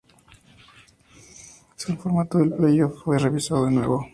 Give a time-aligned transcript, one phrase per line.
[1.87, 4.07] El formato del playoffs fue revisado de nuevo.